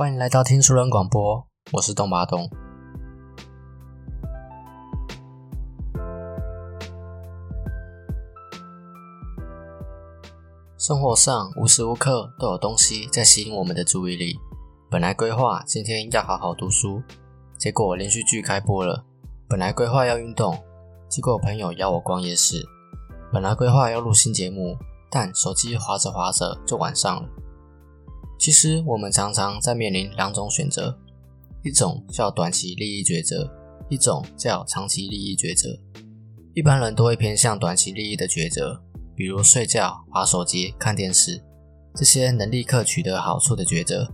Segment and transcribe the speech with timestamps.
[0.00, 2.48] 欢迎来到听书人广播，我是东巴东。
[10.78, 14.38] 生活上无时无刻都有东西在吸引我们的注意力。
[14.90, 17.02] 本来规划今天要好好读书，
[17.58, 19.04] 结果连续剧开播了；
[19.46, 20.58] 本来规划要运动，
[21.10, 22.62] 结果朋友邀我逛夜市；
[23.30, 24.78] 本来规划要录新节目，
[25.10, 27.28] 但手机滑着滑着就晚上了。
[28.40, 30.98] 其实我们常常在面临两种选择，
[31.62, 33.46] 一种叫短期利益抉择，
[33.90, 35.78] 一种叫长期利益抉择。
[36.54, 38.80] 一般人都会偏向短期利益的抉择，
[39.14, 41.42] 比如睡觉、滑手机、看电视，
[41.94, 44.10] 这些能立刻取得好处的抉择。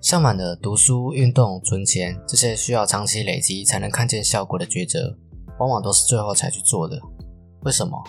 [0.00, 5.14] 相反的，读书、运动、存钱这些需要长期累积才能看见效果的抉择，
[5.58, 6.98] 往往都是最后才去做的。
[7.64, 8.02] 为什么？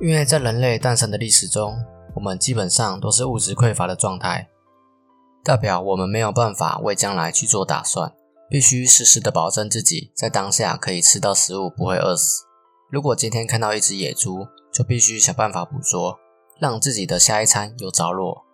[0.00, 1.76] 因为在人类诞生的历史中，
[2.14, 4.48] 我们基本上都是物质匮乏的状态，
[5.44, 8.12] 代表我们没有办法为将来去做打算，
[8.48, 12.42] 必须时时的保证自己在当下可以吃到食物，不会饿死。
[12.90, 16.18] 如果今天看到一只野猪，就必须想办法捕捉，
[16.58, 18.44] 让自己的下一餐有着落。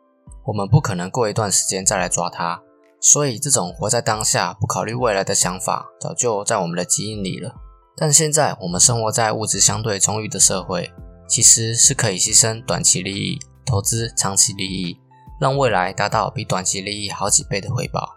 [0.47, 2.63] 我们不可能过一段时间再来抓它，
[3.01, 7.55] 所以这种活在当下、不考虑未来的想法，早就在我们的基因里了。
[7.97, 10.93] 但现在我们生活在物质相对充裕的社会，
[11.29, 14.99] 其实是可以牺牲短期利益，投资长期利益，
[15.41, 18.15] 让未来达到比短期利益好几倍的回报。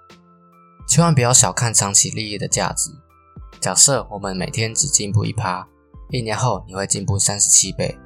[0.88, 2.90] 千万不要小看长期利益的价值。
[3.60, 5.68] 假设我们每天只进步一趴，
[6.10, 7.98] 一年后你会进步三十七倍。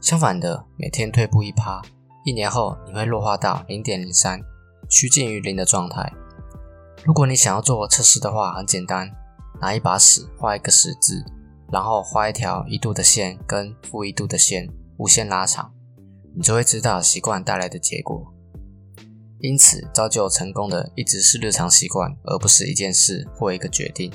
[0.00, 1.82] 相反的，每天退步一趴。
[2.24, 4.40] 一年后，你会弱化到零点零三，
[4.88, 6.10] 趋近于零的状态。
[7.04, 9.10] 如果你想要做测试的话，很简单，
[9.60, 11.22] 拿一把尺画一个十字，
[11.72, 15.72] 然后画一条一度的线跟负一度的线，无限拉长，
[16.34, 18.32] 你就会知道习惯带来的结果。
[19.40, 24.10] 因此，造就成功的一直是日常习惯，而不是一件事或一个决定。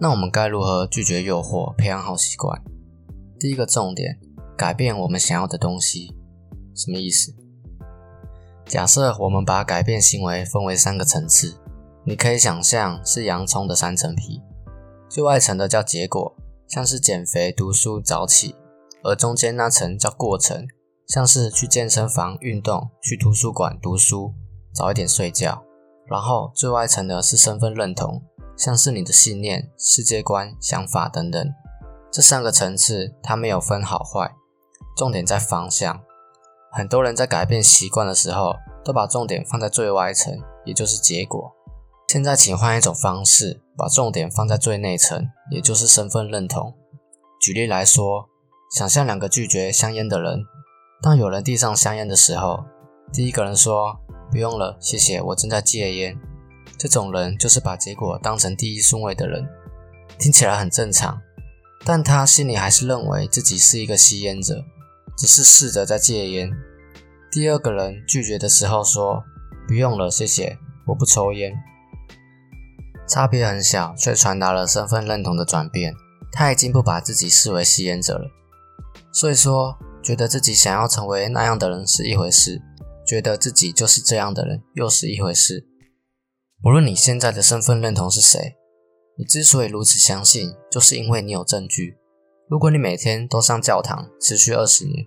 [0.00, 2.60] 那我们该如何拒绝诱惑，培养好习惯？
[3.38, 4.18] 第一个重点，
[4.56, 6.14] 改变我们想要的东西。
[6.74, 7.34] 什么意思？
[8.64, 11.54] 假设我们把改变行为分为三个层次，
[12.04, 14.40] 你可以想象是洋葱的三层皮，
[15.10, 16.36] 最外层的叫结果，
[16.68, 18.54] 像是减肥、读书、早起；
[19.02, 20.68] 而中间那层叫过程，
[21.08, 24.32] 像是去健身房运动、去图书馆读书、
[24.72, 25.64] 早一点睡觉；
[26.06, 28.22] 然后最外层的是身份认同，
[28.56, 31.52] 像是你的信念、世界观、想法等等。
[32.12, 34.30] 这三个层次它没有分好坏，
[34.96, 36.00] 重点在方向。
[36.70, 38.54] 很多人在改变习惯的时候，
[38.84, 41.52] 都把重点放在最外层，也就是结果。
[42.06, 46.74] 现在，请换一种方式，把重点放在最内层，也就是身份认同。
[47.40, 48.28] 举例来说，
[48.76, 50.44] 想象两个拒绝香烟的人，
[51.00, 52.66] 当有人递上香烟的时候，
[53.10, 53.96] 第一个人说
[54.30, 56.18] ：“不用了，谢谢，我正在戒烟。”
[56.76, 59.48] 这种人就是把结果当成第一顺位的人，
[60.18, 61.22] 听起来很正常，
[61.86, 64.62] 但他心里还是认为自己是一个吸烟者。
[65.18, 66.50] 只是试着在戒烟。
[67.30, 69.22] 第二个人拒绝的时候说
[69.68, 71.52] ：“不用了，谢谢，我不抽烟。”
[73.10, 75.92] 差别很小，却传达了身份认同的转变。
[76.30, 78.30] 他已经不把自己视为吸烟者了。
[79.12, 82.62] 所以说，觉得自己想要成为那样的人是一回事，
[83.04, 85.66] 觉得自己就是这样的人又是一回事。
[86.62, 88.54] 无论你现在的身份认同是谁，
[89.18, 91.96] 你之所以如此相信，就是因为你有证据。
[92.48, 95.04] 如果你每天都上教堂，持续二十年，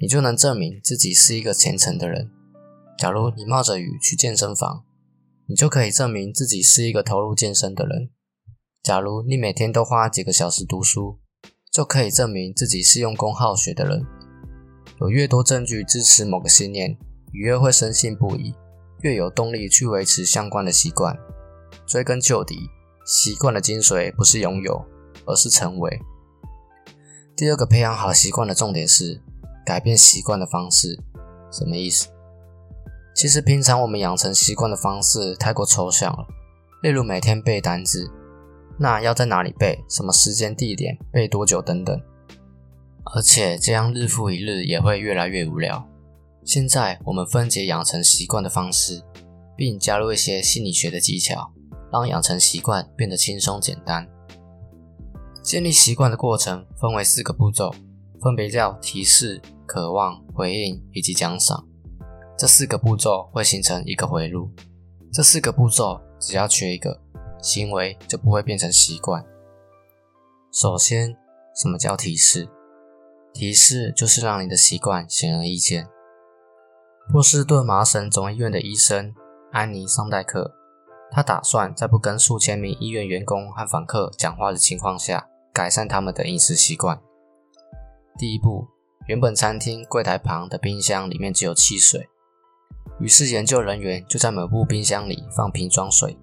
[0.00, 2.30] 你就能证明自己是一个虔诚的人。
[2.98, 4.84] 假如你冒着雨去健身房，
[5.50, 8.10] 你就可以证明自己是一个投入健身的人。
[8.84, 11.18] 假如你每天都花几个小时读书，
[11.72, 14.06] 就可以证明自己是用功好学的人。
[15.00, 16.96] 有越多证据支持某个信念，
[17.32, 18.54] 你越会深信不疑，
[19.00, 21.18] 越有动力去维持相关的习惯。
[21.84, 22.70] 追根究底，
[23.04, 24.84] 习惯的精髓不是拥有，
[25.26, 25.98] 而是成为。
[27.34, 29.20] 第二个培养好习惯的重点是
[29.66, 30.96] 改变习惯的方式，
[31.50, 32.06] 什么意思？
[33.14, 36.26] 其实平常我们养成习惯的方式太过抽象了，
[36.82, 38.10] 例如每天背单字，
[38.78, 39.84] 那要在哪里背？
[39.88, 40.96] 什么时间地点？
[41.12, 41.60] 背多久？
[41.60, 42.00] 等等。
[43.14, 45.86] 而且这样日复一日也会越来越无聊。
[46.44, 49.02] 现在我们分解养成习惯的方式，
[49.56, 51.52] 并加入一些心理学的技巧，
[51.92, 54.08] 让养成习惯变得轻松简单。
[55.42, 57.74] 建立习惯的过程分为四个步骤，
[58.22, 61.66] 分别叫提示、渴望、回应以及奖赏。
[62.40, 64.48] 这四个步骤会形成一个回路。
[65.12, 66.98] 这四个步骤只要缺一个，
[67.42, 69.22] 行为就不会变成习惯。
[70.50, 71.14] 首先，
[71.54, 72.48] 什么叫提示？
[73.34, 75.86] 提示就是让你的习惯显而易见。
[77.12, 79.14] 波士顿麻省总医院的医生
[79.52, 80.54] 安妮·桑代克，
[81.10, 86.98] 他打算在不跟数千名医院员工和访客讲话的情况下，改善他们的饮食习惯。
[88.16, 88.66] 第一步，
[89.08, 92.08] 原本餐厅柜台旁的冰箱里面只有汽水，
[92.98, 96.18] 于是研究人员就在每部冰箱里放瓶装水。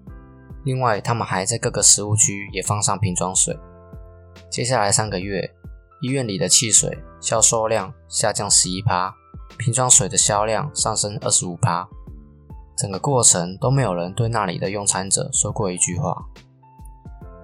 [0.64, 3.58] 另外，他们还在各个食物区也放上瓶装水。
[4.50, 5.54] 接下来三个月，
[6.02, 9.14] 医院里的汽水销售量下降十一趴，
[9.56, 11.88] 瓶装水的销量上升二十五趴。
[12.76, 16.14] 整个过程都没有人对那里的用餐者说过一句话。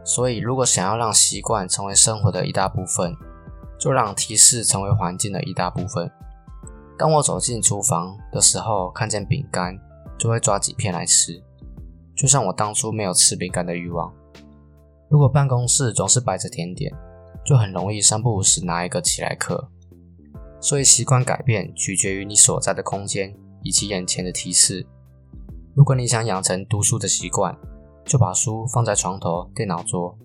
[0.04, 3.16] 所以，如果想要让习惯成为生活的一大部分，
[3.80, 6.10] 就让提示成为环境的一大部分。
[6.98, 9.78] 当我走进厨房的时候，看见饼干，
[10.18, 11.42] 就会抓几片来吃，
[12.16, 14.12] 就像我当初没有吃饼干的欲望。
[15.10, 16.92] 如果办公室总是摆着甜点，
[17.44, 19.68] 就很容易三不五时拿一个起来嗑。
[20.60, 24.86] 所以，习惯改变取决于你所在的空间以及眼前的提示。
[25.74, 27.54] 如果你想养成读书的习惯，
[28.04, 30.16] 就把书放在床头、电脑桌；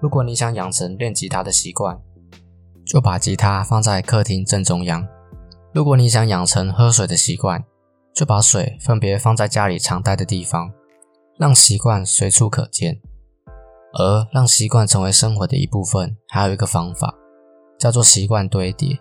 [0.00, 2.00] 如果你想养成练吉他的习惯，
[2.86, 5.02] 就把吉他放在客厅正中央；
[5.76, 7.62] 如果你想养成喝水的习惯，
[8.14, 10.72] 就把水分别放在家里常待的地方，
[11.36, 12.98] 让习惯随处可见。
[13.92, 17.14] 而让习惯成为生活的一部分，还有一个方法，
[17.78, 18.98] 叫做习惯堆叠。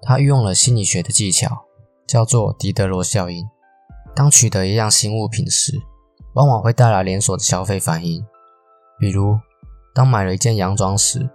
[0.00, 1.64] 它运用了心理学的技巧，
[2.06, 3.44] 叫做狄德罗效应。
[4.14, 5.72] 当取得一样新物品时，
[6.34, 8.24] 往往会带来连锁的消费反应。
[9.00, 9.40] 比如，
[9.92, 11.28] 当买了一件洋装时，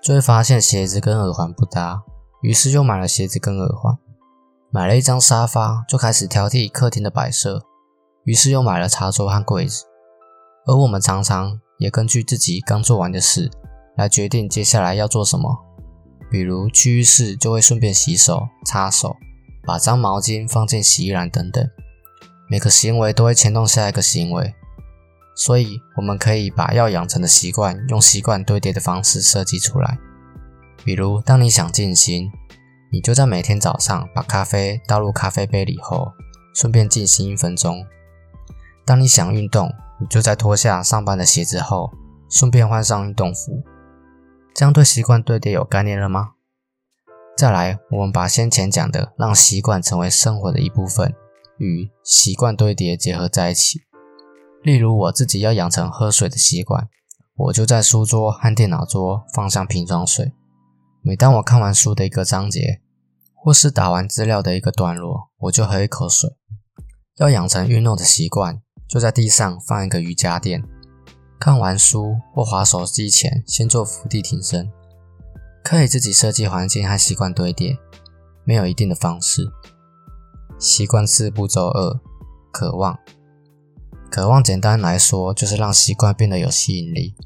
[0.00, 2.04] 就会发现鞋子跟耳环不搭，
[2.42, 3.96] 于是又买了鞋子跟耳环；
[4.74, 7.62] 买了一张沙发，就开始挑剔客厅的摆设，
[8.24, 9.84] 于是又买了茶桌和柜子。
[10.66, 13.50] 而我们常常也根据自己刚做完的事
[13.98, 15.58] 来决定接下来要做什么，
[16.30, 19.14] 比如去浴室就会顺便洗手、擦手，
[19.66, 21.68] 把脏毛巾放进洗衣篮等等。
[22.48, 24.54] 每个行为都会牵动下一个行为，
[25.36, 29.98] 所以我们可以把要养成的习惯用习惯堆叠的方式设计出来。
[30.82, 32.30] 比如，当你想静心，
[32.92, 36.12] 你就在每天早上把咖啡倒入咖啡杯里后，
[36.54, 37.86] 顺便静心一分钟。
[38.84, 41.90] 当你想运动，你就在脱下上班的鞋子后，
[42.28, 43.62] 顺便换上运动服。
[44.54, 46.32] 这样对习惯堆叠有概念了吗？
[47.34, 51.14] 再来，我们把先前讲的让习惯成为生活的一部分。
[51.56, 53.80] 与习惯堆叠结合在一起。
[54.62, 56.90] 例如，我自己要养成喝水的习惯，
[57.36, 60.34] 我就在书桌和电脑桌放上瓶装水。
[61.04, 62.80] 每当我看完书的一个章节，
[63.34, 66.30] 或是打完资料的一个段落，我就喝一口水。
[67.16, 70.62] 要养成运动的习惯，就在地上放一个瑜伽垫。
[71.40, 74.70] 看完书或滑手机前，先做伏地挺身。
[75.64, 77.76] 可以自己设计环境和习惯堆叠，
[78.44, 79.50] 没有一定的方式。
[80.56, 82.00] 习惯四步骤二：
[82.52, 82.96] 渴望。
[84.08, 87.16] 渴望简单来说，就是让习惯变得有吸引力。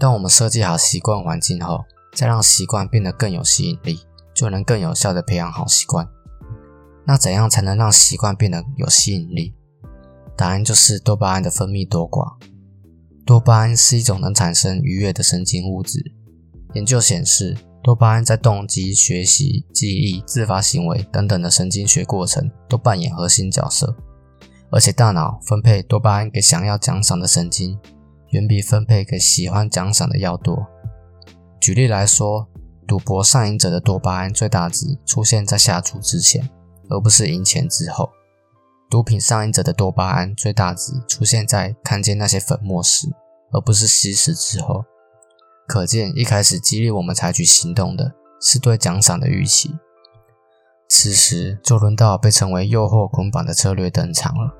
[0.00, 4.00] 当我们设计好习惯环境后，再让习惯变得更有吸引力，
[4.34, 6.08] 就能更有效地培养好习惯。
[7.06, 9.54] 那怎样才能让习惯变得有吸引力？
[10.36, 12.36] 答案就是多巴胺的分泌多寡。
[13.24, 16.12] 多巴胺是一种能产生愉悦的神经物质。
[16.74, 23.94] 研究显示，多巴胺在动机、学习、记忆、自发行为等等的神经学过程都扮演核心角色，
[24.70, 27.78] 而且大脑分配多巴胺给想要奖赏的神经，
[28.30, 30.66] 远比分配给喜欢奖赏的要多。
[31.62, 32.48] 举例来说，
[32.88, 36.50] 赌博上瘾者的多巴胺最大值出现在下注之前，
[36.90, 38.10] 而不是赢钱之后；
[38.90, 43.06] 毒品上瘾者的多巴胺最大值出现在看见那些粉末时，
[43.52, 44.84] 而不是吸食之后。
[45.68, 49.76] 可见，一开始激励我们采取行动的是对奖赏的预期。
[50.88, 54.52] 此时就轮到被称为“诱惑捆绑”的策略登场了。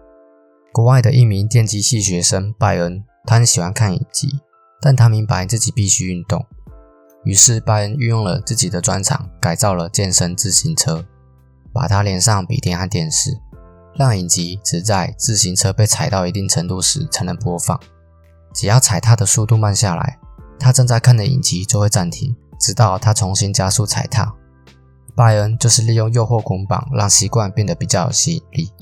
[0.72, 4.38] 国外的一名电机系学生拜恩，他很喜欢看影集，
[4.80, 6.46] 但他明白自己必须运动。
[7.24, 11.04] 于是，拜恩运用了自己的专长，改造了健身自行车，
[11.72, 13.38] 把它连上笔电和电视，
[13.94, 17.78] 让影集只在自行车被踩到一定程度时才能播放。
[18.52, 20.18] 只要踩踏的速度慢下来，
[20.58, 24.34] 他正在看的影集就会暂停，直到他重新加速踩踏。
[25.14, 28.72] 拜恩就是利用诱惑捆绑，让习惯变得比较有吸引力。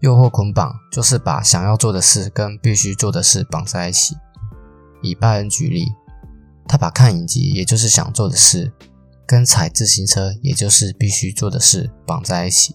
[0.00, 4.14] 诱惑捆绑就是把想要做的事跟必须做的事绑在一起。
[5.00, 5.86] 以拜恩举例，
[6.74, 8.72] 他把看影集，也就是想做的事，
[9.28, 12.74] 跟踩自行车，也就是必须做的事绑在一起。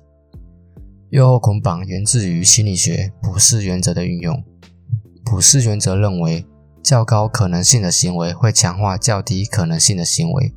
[1.10, 4.42] 诱惑捆绑源自于心理学普世原则的运用。
[5.26, 6.46] 普世原则认为，
[6.82, 10.56] 较高可能性的行为会强化较低可能性的行为。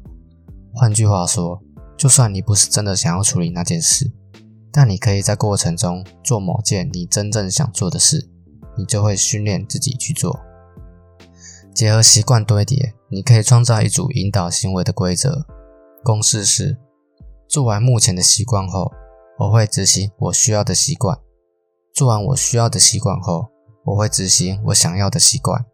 [0.72, 1.60] 换句话说，
[1.98, 4.12] 就算你不是真的想要处理那件事，
[4.70, 8.30] 但你可以在过程中做某件你真正想做的事，
[8.78, 10.38] 你就会训练自己去做。
[11.74, 15.46] 结合习惯堆叠，你可以创造一组引导行为的规则。
[16.02, 16.78] 公式是：
[17.46, 18.90] 做完目前的习惯后，
[19.38, 21.18] 我会执行我需要的习惯；
[21.92, 23.48] 做完我需要的习惯后，
[23.84, 25.66] 我会执行我想要的习惯。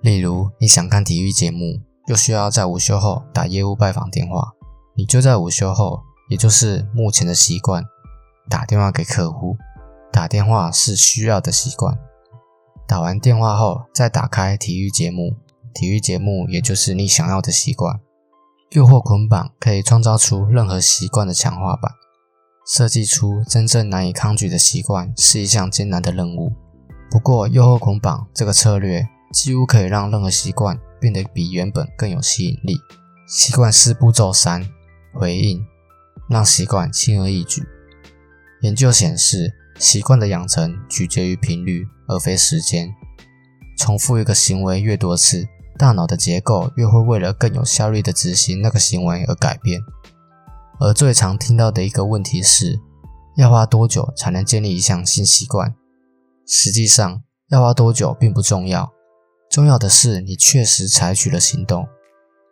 [0.00, 4.50] 例如，你想看体育节目，又需要在午休后打业务拜访电话，
[4.96, 7.84] 你就在午休后，也就是目前的习惯。
[8.50, 9.56] 打电话给客户，
[10.12, 11.96] 打电话是需要的习惯。
[12.88, 15.36] 打完电话后，再打开体育节目，
[15.74, 18.00] 体育节目也就是你想要的习惯。
[18.70, 21.92] 诱惑捆绑可以创造出任何习惯的强化版。
[22.66, 26.52] 设计出真正难以抗拒的习惯是一项艰难的任务。
[27.10, 32.76] 不过，诱惑捆绑这个策略几乎可以让任何习惯变得比原本更有吸引力。
[33.26, 34.66] 习惯四步骤三：
[35.12, 35.66] 回应，
[36.30, 37.62] 让习惯轻而易举。
[38.62, 42.94] 研究显示，习惯的养成取决于频率，而非时间。
[43.76, 45.48] 重复一个行为越多次，
[45.82, 49.80] 大脑的结构越会为了更有效率的执行那个行为而改变。
[50.78, 52.78] 而最常听到的一个问题是，
[53.36, 55.74] 要花多久才能建立一项新习惯？
[56.46, 58.92] 实际上，要花多久并不重要，
[59.50, 61.88] 重要的是你确实采取了行动。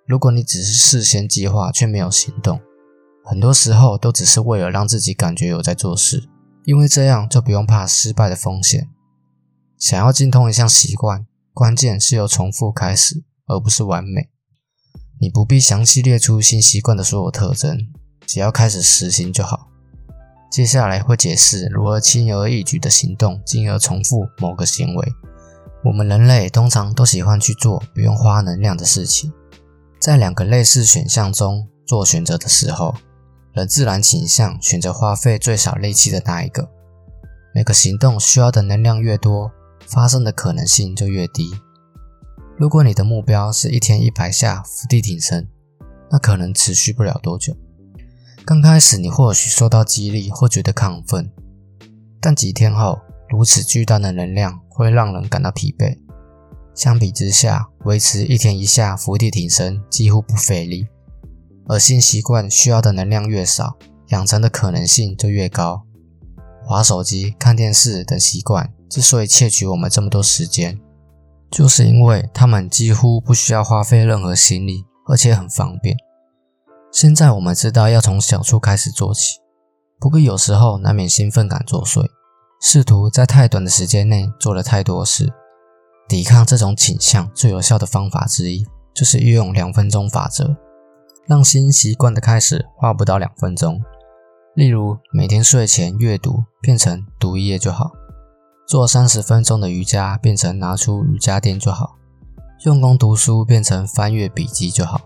[0.08, 2.60] 如果你只是事先计划却没有行动，
[3.24, 6.28] 很多时候都只是为了让自己感觉有在做事，
[6.64, 8.88] 因为这样就不用怕失败的风险。
[9.78, 14.30] 想要精通一项习惯，关键是由重复开始，而不是完美。
[15.20, 17.78] 你不必详细列出新习惯的所有特征，
[18.26, 19.68] 只要开始实行就好。
[20.50, 25.12] 接下来会解释如何轻而易举的行动，进而重复某个行为。
[25.84, 29.32] 我们人类通常都喜欢去做不用花能量的事情，
[30.00, 32.94] 在两个类似选项中做选择的时候。
[33.52, 36.70] 人自然倾向选择花费最少力气的那一个。
[37.52, 39.50] 每个行动需要的能量越多，
[39.90, 41.50] 发生的可能性就越低。
[42.56, 45.48] 如果你的目标是一天一百下伏地挺身，
[46.10, 47.56] 那可能持续不了多久。
[48.44, 51.30] 刚开始你或许受到激励或觉得亢奋，
[52.20, 55.98] 但几天后，如此巨大的能量会让人感到疲惫。
[56.74, 60.86] 相比之下，维持一天一下伏地挺身几乎不费力。
[61.68, 63.76] 而新习惯需要的能量越少，
[64.08, 65.84] 养成的可能性就越高。
[66.64, 70.78] 滑手机、看电视等习惯之所以窃取我们这么多时间，
[71.50, 75.96] 就是因为他们几乎不需要花费任何心力，而且很方便。
[76.92, 79.38] 现在我们知道要从小处开始做起，
[80.00, 82.04] 不过有时候难免兴奋感作祟，
[82.60, 85.32] 试图在太短的时间内做了太多事。
[86.08, 90.56] 抵抗这种倾向最有效的方法之一，就是运用两分钟法则。
[91.28, 93.80] 让新习惯的开始花不到两分钟，
[94.56, 97.92] 例如每天睡前阅读变成读一页就好，
[98.70, 101.96] 做三十分钟的瑜伽变成拿出瑜伽垫就好，
[102.64, 105.00] 用功读书变成翻阅笔记就好，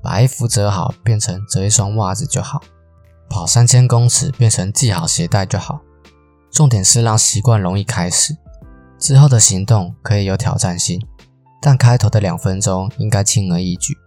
[0.00, 2.62] 把衣服折好变成折一双袜子就好，
[3.28, 5.80] 跑三千公尺变成系好鞋带就好。
[6.52, 8.36] 重点是让习惯容易开始，
[8.96, 11.04] 之后的行动可以有挑战性，
[11.60, 13.98] 但开头的两分钟应该轻而易举。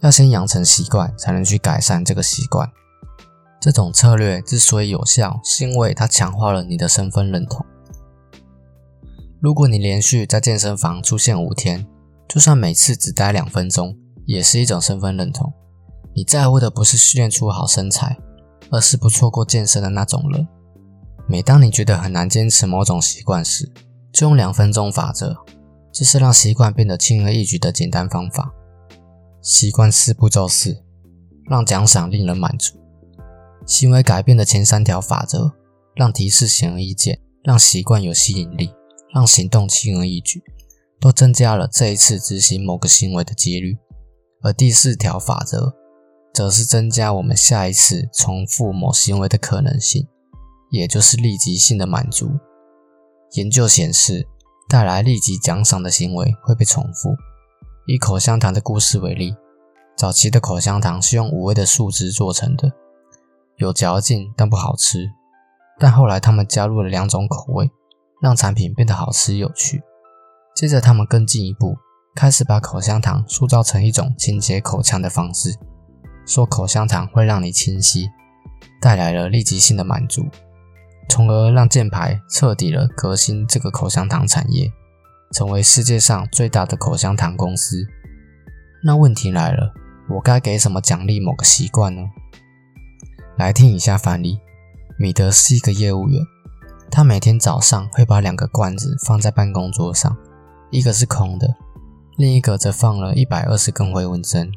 [0.00, 2.72] 要先养成习惯，才能去改善这个习惯。
[3.60, 7.66] 这种策略之所以有效，是因为它强化了你的身份认同。
[9.40, 11.86] 如果你连续在健身房出现五天，
[12.28, 15.52] 就算每次只待两分钟，也是一种身份认同。
[16.12, 18.18] 你在乎的不是训练出好身材，
[18.70, 20.48] 而是不错过健身的那种人。
[21.28, 23.70] 每当你觉得很难坚持某种习惯时，
[24.12, 25.36] 就用两分钟法则，
[25.92, 28.52] 这是让习惯变得轻而易举的简单方法。
[29.40, 30.82] 习惯四步骤四，
[31.48, 32.76] 让奖赏令人满足。
[33.64, 35.52] 行为改变的前三条法则，
[35.94, 38.72] 让提示显而易见，让习惯有吸引力，
[39.14, 40.42] 让行动轻而易举，
[41.00, 43.78] 都增加了这一次执行某个行为的几率。
[44.42, 45.74] 而第四条法则，
[46.32, 50.06] 则是增加我们下一次重复某行为的可能性，
[50.70, 52.30] 也就是立即性的满足。
[53.32, 54.26] 研究显示，
[54.68, 57.16] 带来立即奖赏的行为会被重复。
[57.86, 59.34] 以口香糖的故事为例，
[59.96, 62.70] 早期的口香糖是用五味的树枝做成的，
[63.56, 65.10] 有嚼劲但不好吃。
[65.80, 67.70] 但后来他们加入了两种口味，
[68.20, 69.82] 让产品变得好吃有趣。
[70.54, 71.76] 接着他们更进一步，
[72.14, 75.54] 开始把口香糖塑造成一种清洁口腔的方式，
[76.26, 78.08] 说口香糖会让你清晰，
[78.80, 80.26] 带来了立即性的满足，
[81.08, 84.72] 从而让箭牌彻底了革新这个口香糖产业。
[85.30, 87.86] 成为世界上最大的口香糖公司。
[88.82, 89.74] 那问题来了，
[90.08, 92.00] 我该给什么奖励某个习惯呢？
[93.36, 94.38] 来听一下范例：
[94.98, 96.22] 米德是一个业务员，
[96.98, 100.16] 他每天早上会把两个罐子放在办公桌上，
[100.72, 101.54] 一个是空的，
[102.16, 104.50] 另一个则放了一百二十根回纹针。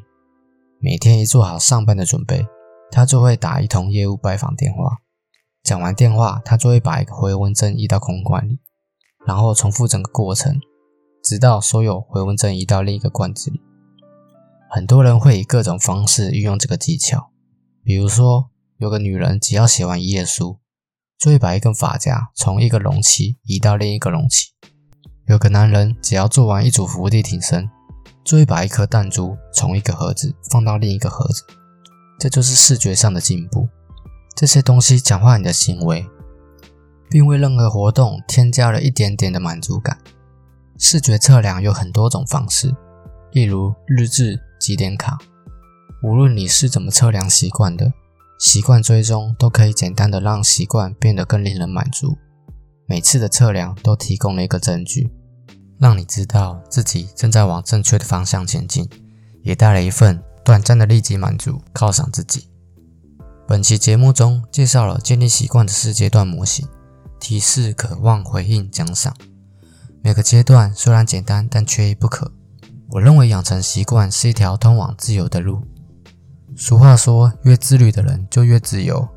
[0.80, 2.44] 每天一做好上班的准备，
[2.90, 4.96] 他就会打一通业务拜访电话。
[5.62, 8.58] 讲完电话，他就会把一个回纹针移到空罐里，
[9.24, 10.58] 然后重复整个过程，
[11.22, 13.60] 直到所有回纹针移到另一个罐子里。
[14.68, 17.30] 很多人会以各种方式运用这个技巧，
[17.84, 20.58] 比如说，有个女人只要写完一页书，
[21.22, 24.48] 就会把一根发夹从一个容器移到另一个容器；
[25.28, 27.70] 有个男人只要做完一组伏地挺身，
[28.24, 31.44] 就会把一颗弹珠从一个盒子放到另一个盒子。
[32.18, 33.68] 这就是视觉上的进步。
[34.34, 36.04] 这些东西强化你的行为，
[37.08, 39.96] 并为任何活动添加了一点点的满足感。
[40.76, 42.74] 视觉测量有很多种方式，
[43.30, 45.20] 例如日志、几点卡。
[46.02, 47.92] 无论你是怎么测量习惯的，
[48.42, 52.18] 习惯追踪都可以简单的让习惯变得更令人满足。
[52.86, 55.12] 每次的测量都提供了一个证据，
[55.78, 58.90] 让你知道自己正在往正确的方向前进，
[59.44, 62.48] 也带来一份短暂的立即满足，犒赏自己。
[63.46, 66.66] 本期节目中介绍了建立习惯的四阶段模型：
[67.20, 69.14] 提示、渴望、回应、奖赏。
[70.02, 72.32] 每个阶段虽然简单，但缺一不可。
[72.90, 75.62] 我认为养成习惯是一条通往自由的路。
[76.56, 79.08] 俗话说，越自律的人就越自由。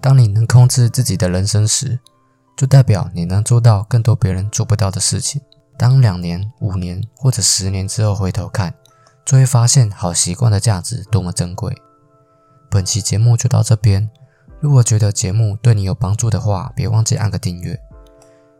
[0.00, 1.98] 当你能控制自己的人生时，
[2.56, 5.40] 就代表你能做到更多别人做不到的事情。
[5.76, 8.74] 当两年、五年或者十年之后回头看，
[9.24, 11.74] 就会发现好习惯的价值多么珍贵。
[12.70, 14.10] 本期节目就到这边。
[14.60, 17.78] 如果觉得节目对你有帮助的话，别忘记按个订阅，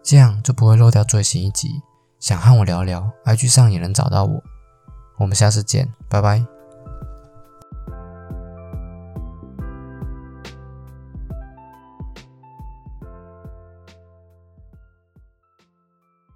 [0.03, 1.83] 这样就不会漏掉最新一集。
[2.21, 4.43] 想和我聊聊，IG 上也能找到我。
[5.19, 6.53] 我们下次见，拜拜。